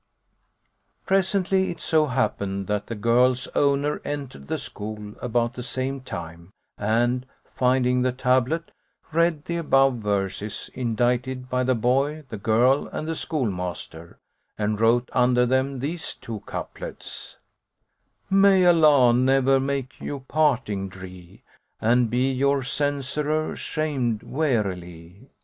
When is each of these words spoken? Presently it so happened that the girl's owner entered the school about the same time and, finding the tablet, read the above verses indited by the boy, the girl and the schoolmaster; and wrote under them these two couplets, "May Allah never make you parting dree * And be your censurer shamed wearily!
Presently 1.05 1.69
it 1.69 1.79
so 1.79 2.07
happened 2.07 2.65
that 2.65 2.87
the 2.87 2.95
girl's 2.95 3.47
owner 3.53 4.01
entered 4.03 4.47
the 4.47 4.57
school 4.57 5.13
about 5.21 5.53
the 5.53 5.61
same 5.61 6.01
time 6.01 6.49
and, 6.75 7.27
finding 7.45 8.01
the 8.01 8.11
tablet, 8.11 8.71
read 9.11 9.45
the 9.45 9.57
above 9.57 9.97
verses 9.97 10.71
indited 10.73 11.51
by 11.51 11.63
the 11.63 11.75
boy, 11.75 12.23
the 12.29 12.37
girl 12.39 12.87
and 12.87 13.07
the 13.07 13.13
schoolmaster; 13.13 14.17
and 14.57 14.81
wrote 14.81 15.11
under 15.13 15.45
them 15.45 15.81
these 15.81 16.15
two 16.15 16.39
couplets, 16.47 17.37
"May 18.27 18.65
Allah 18.65 19.13
never 19.13 19.59
make 19.59 19.99
you 20.01 20.21
parting 20.21 20.89
dree 20.89 21.43
* 21.61 21.79
And 21.79 22.09
be 22.09 22.31
your 22.31 22.63
censurer 22.63 23.55
shamed 23.55 24.23
wearily! 24.23 25.29